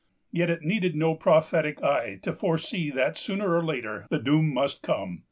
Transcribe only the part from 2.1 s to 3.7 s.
to foresee that, sooner or